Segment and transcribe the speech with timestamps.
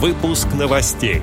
[0.00, 1.22] Выпуск новостей.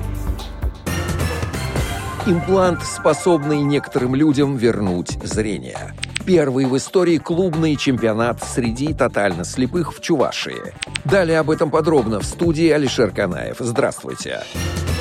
[2.26, 5.94] Имплант, способный некоторым людям вернуть зрение.
[6.26, 10.74] Первый в истории клубный чемпионат среди тотально слепых в Чувашии.
[11.06, 13.56] Далее об этом подробно в студии Алишер Канаев.
[13.60, 14.42] Здравствуйте.
[14.44, 14.95] Здравствуйте.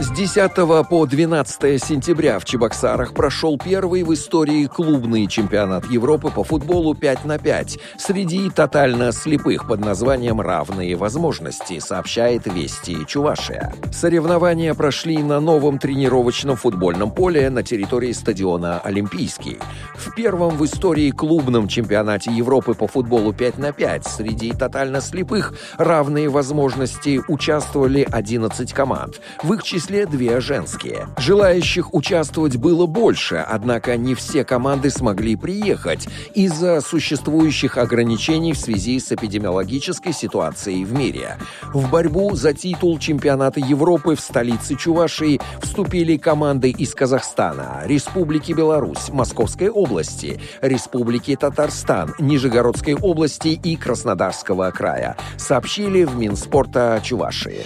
[0.00, 0.54] С 10
[0.88, 7.24] по 12 сентября в Чебоксарах прошел первый в истории клубный чемпионат Европы по футболу 5
[7.24, 13.74] на 5 среди тотально слепых под названием «Равные возможности», сообщает Вести Чувашия.
[13.90, 19.58] Соревнования прошли на новом тренировочном футбольном поле на территории стадиона «Олимпийский».
[19.96, 25.54] В первом в истории клубном чемпионате Европы по футболу 5 на 5 среди тотально слепых
[25.76, 29.20] «Равные возможности» участвовали 11 команд.
[29.42, 31.08] В их числе числе две женские.
[31.16, 39.00] Желающих участвовать было больше, однако не все команды смогли приехать из-за существующих ограничений в связи
[39.00, 41.38] с эпидемиологической ситуацией в мире.
[41.72, 49.08] В борьбу за титул чемпионата Европы в столице Чувашии вступили команды из Казахстана, Республики Беларусь,
[49.08, 57.64] Московской области, Республики Татарстан, Нижегородской области и Краснодарского края, сообщили в Минспорта Чувашии.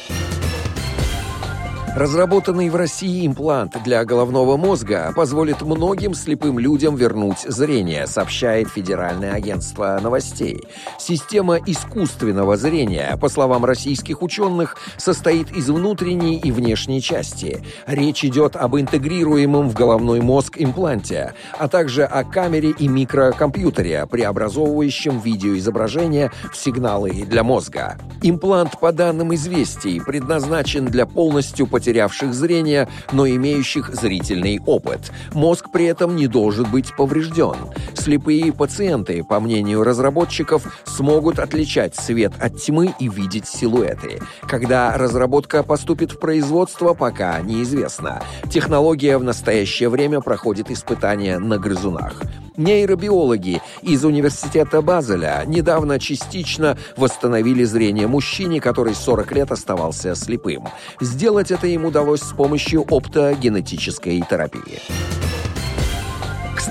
[1.95, 9.35] Разработанный в России имплант для головного мозга позволит многим слепым людям вернуть зрение, сообщает Федеральное
[9.35, 10.63] агентство новостей.
[10.99, 17.63] Система искусственного зрения, по словам российских ученых, состоит из внутренней и внешней части.
[17.87, 25.21] Речь идет об интегрируемом в головной мозг импланте, а также о камере и микрокомпьютере, преобразовывающем
[25.21, 27.99] видеоизображение в сигналы для мозга.
[28.23, 35.11] Имплант, по данным известий, предназначен для полностью потерянных потерявших зрение, но имеющих зрительный опыт.
[35.33, 37.57] Мозг при этом не должен быть поврежден.
[37.95, 44.21] Слепые пациенты, по мнению разработчиков, смогут отличать свет от тьмы и видеть силуэты.
[44.43, 48.23] Когда разработка поступит в производство, пока неизвестно.
[48.49, 52.23] Технология в настоящее время проходит испытания на грызунах.
[52.57, 60.69] Нейробиологи из университета Базеля недавно частично восстановили зрение мужчине, который 40 лет оставался слепым.
[61.01, 65.22] Сделать это им удалось с помощью оптогенетической терапии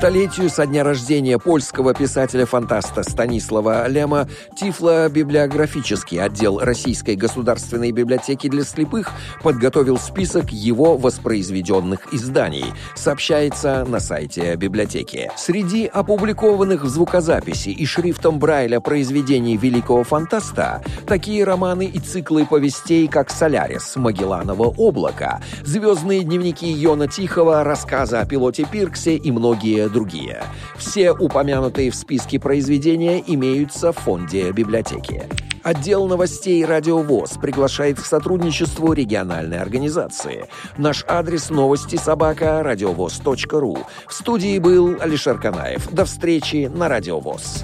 [0.02, 9.12] столетию со дня рождения польского писателя-фантаста Станислава Лема Тифло-библиографический отдел Российской государственной библиотеки для слепых
[9.44, 15.30] подготовил список его воспроизведенных изданий, сообщается на сайте библиотеки.
[15.38, 23.08] Среди опубликованных в звукозаписи и шрифтом Брайля произведений великого фантаста такие романы и циклы повестей,
[23.08, 30.44] как «Солярис», «Магелланово облако», «Звездные дневники Йона Тихого», рассказы о пилоте Пирксе и многие другие.
[30.76, 35.28] Все упомянутые в списке произведения имеются в фонде библиотеки.
[35.64, 40.48] Отдел новостей «Радиовоз» приглашает к сотрудничеству региональной организации.
[40.78, 43.78] Наш адрес новости собака радиовоз.ру.
[44.08, 45.92] В студии был Алишер Канаев.
[45.92, 47.64] До встречи на «Радиовоз».